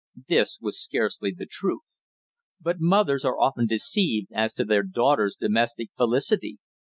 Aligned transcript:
This 0.27 0.57
was 0.59 0.81
scarcely 0.81 1.31
the 1.31 1.45
truth; 1.45 1.83
but 2.59 2.77
mothers 2.79 3.23
are 3.23 3.39
often 3.39 3.67
deceived 3.67 4.29
as 4.33 4.51
to 4.55 4.65
their 4.65 4.81
daughters' 4.81 5.37
domestic 5.39 5.91
felicity. 5.95 6.57